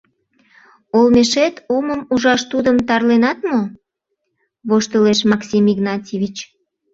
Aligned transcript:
—Олмешет 0.97 1.55
омым 1.75 2.01
ужаш 2.13 2.41
тудым 2.51 2.77
тарленат 2.87 3.39
мо?— 3.49 3.61
воштылеш 4.69 5.19
Максим 5.31 5.63
Игнатьевич. 5.73 6.37